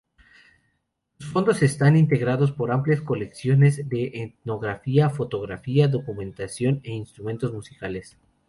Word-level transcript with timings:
Sus 1.19 1.29
fondos 1.31 1.61
están 1.61 1.95
integrados 1.95 2.51
por 2.51 2.71
amplias 2.71 3.01
colecciones 3.01 3.87
de 3.87 4.05
etnografía, 4.15 5.11
fotografía, 5.11 5.87
documentación 5.89 6.81
e 6.83 6.91
instrumentos 6.91 7.53
musicales. 7.53 8.17